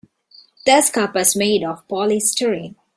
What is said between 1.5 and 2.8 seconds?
of polystyrene.